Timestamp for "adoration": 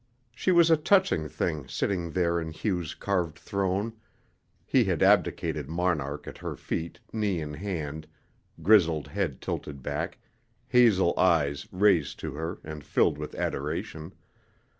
13.35-14.13